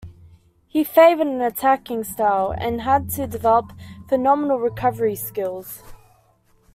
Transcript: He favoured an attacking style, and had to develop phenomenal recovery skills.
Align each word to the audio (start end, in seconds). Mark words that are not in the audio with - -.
He 0.67 0.83
favoured 0.83 1.27
an 1.27 1.41
attacking 1.41 2.05
style, 2.05 2.55
and 2.57 2.81
had 2.81 3.07
to 3.11 3.27
develop 3.27 3.71
phenomenal 4.09 4.57
recovery 4.57 5.15
skills. 5.15 5.83